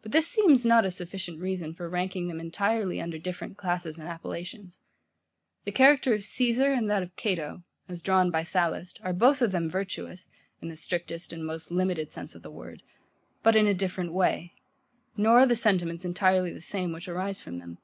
But 0.00 0.12
this 0.12 0.26
seems 0.26 0.64
not 0.64 0.86
a 0.86 0.90
sufficient 0.90 1.38
reason 1.38 1.74
for 1.74 1.86
ranking 1.86 2.26
them 2.26 2.40
entirely 2.40 3.02
under 3.02 3.18
different 3.18 3.58
classes 3.58 3.98
and 3.98 4.08
appellations. 4.08 4.80
The 5.66 5.72
character 5.72 6.14
of 6.14 6.24
Caesar 6.24 6.72
and 6.72 6.88
that 6.88 7.02
of 7.02 7.14
Cato, 7.16 7.62
as 7.86 8.00
drawn 8.00 8.30
by 8.30 8.44
Sallust, 8.44 8.98
are 9.02 9.12
both 9.12 9.42
of 9.42 9.52
them 9.52 9.68
virtuous, 9.68 10.28
in 10.62 10.68
the 10.68 10.76
strictest 10.76 11.34
and 11.34 11.44
most 11.44 11.70
limited 11.70 12.10
sense 12.10 12.34
of 12.34 12.40
the 12.40 12.50
word; 12.50 12.82
but 13.42 13.54
in 13.54 13.66
a 13.66 13.74
different 13.74 14.14
way: 14.14 14.54
nor 15.18 15.40
are 15.40 15.46
the 15.46 15.54
sentiments 15.54 16.06
entirely 16.06 16.50
the 16.54 16.62
same 16.62 16.90
which 16.90 17.06
arise 17.06 17.38
from 17.38 17.58
them. 17.58 17.76